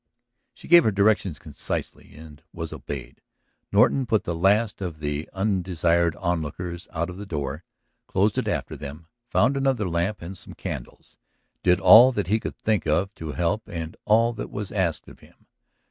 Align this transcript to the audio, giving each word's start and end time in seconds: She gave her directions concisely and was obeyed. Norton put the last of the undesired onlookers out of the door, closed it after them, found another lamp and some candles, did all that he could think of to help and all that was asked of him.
She 0.55 0.67
gave 0.67 0.83
her 0.83 0.91
directions 0.91 1.37
concisely 1.37 2.15
and 2.15 2.41
was 2.51 2.73
obeyed. 2.73 3.21
Norton 3.71 4.07
put 4.07 4.23
the 4.23 4.33
last 4.33 4.81
of 4.81 4.97
the 4.97 5.29
undesired 5.31 6.15
onlookers 6.15 6.87
out 6.91 7.11
of 7.11 7.17
the 7.17 7.25
door, 7.27 7.63
closed 8.07 8.39
it 8.39 8.47
after 8.47 8.75
them, 8.75 9.05
found 9.29 9.55
another 9.55 9.87
lamp 9.87 10.23
and 10.23 10.35
some 10.35 10.55
candles, 10.55 11.17
did 11.61 11.79
all 11.79 12.11
that 12.13 12.25
he 12.25 12.39
could 12.39 12.57
think 12.57 12.87
of 12.87 13.13
to 13.13 13.33
help 13.33 13.67
and 13.69 13.95
all 14.05 14.33
that 14.33 14.49
was 14.49 14.71
asked 14.71 15.07
of 15.07 15.19
him. 15.19 15.45